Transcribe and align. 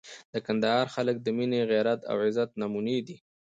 د 0.33 0.35
کندهار 0.45 0.85
خلک 0.95 1.15
د 1.21 1.27
مینې، 1.37 1.61
غیرت 1.71 2.01
او 2.11 2.17
عزت 2.25 2.49
نمونې 2.61 2.99
دي. 3.07 3.17